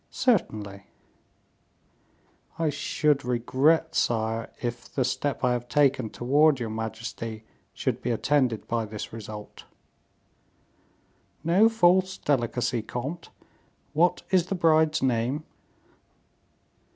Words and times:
"Certainly." 0.09 0.87
"I 2.57 2.71
should 2.71 3.23
regret, 3.23 3.93
sire, 3.93 4.51
if 4.59 4.91
the 4.91 5.05
step 5.05 5.43
I 5.43 5.51
have 5.53 5.69
taken 5.69 6.09
towards 6.09 6.59
your 6.59 6.71
majesty 6.71 7.43
should 7.71 8.01
be 8.01 8.09
attended 8.09 8.67
by 8.67 8.85
this 8.85 9.13
result." 9.13 9.65
"No 11.43 11.69
false 11.69 12.17
delicacy, 12.17 12.81
comte; 12.81 13.29
what 13.93 14.23
is 14.31 14.47
the 14.47 14.55
bride's 14.55 15.03
name?" 15.03 15.43